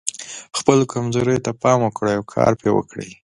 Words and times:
خپلو 0.57 0.83
کمزوریو 0.93 1.43
ته 1.45 1.51
پام 1.61 1.79
وکړئ 1.83 2.13
او 2.17 2.23
کار 2.33 2.51
پرې 2.59 2.69
وکړئ. 2.73 3.09